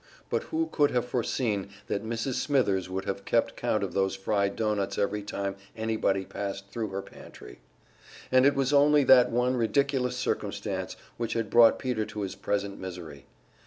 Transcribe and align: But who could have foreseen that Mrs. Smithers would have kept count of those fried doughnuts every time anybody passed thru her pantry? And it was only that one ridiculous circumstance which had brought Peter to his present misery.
But 0.31 0.41
who 0.45 0.67
could 0.71 0.89
have 0.89 1.05
foreseen 1.05 1.69
that 1.85 2.03
Mrs. 2.03 2.33
Smithers 2.33 2.89
would 2.89 3.05
have 3.05 3.23
kept 3.23 3.55
count 3.55 3.83
of 3.83 3.93
those 3.93 4.15
fried 4.15 4.55
doughnuts 4.55 4.97
every 4.97 5.21
time 5.21 5.55
anybody 5.77 6.25
passed 6.25 6.67
thru 6.71 6.87
her 6.89 7.03
pantry? 7.03 7.59
And 8.31 8.43
it 8.43 8.55
was 8.55 8.73
only 8.73 9.03
that 9.03 9.29
one 9.29 9.55
ridiculous 9.55 10.17
circumstance 10.17 10.95
which 11.17 11.33
had 11.33 11.51
brought 11.51 11.77
Peter 11.77 12.03
to 12.07 12.21
his 12.21 12.33
present 12.33 12.79
misery. 12.79 13.27